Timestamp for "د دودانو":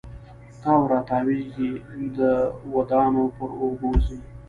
2.17-3.23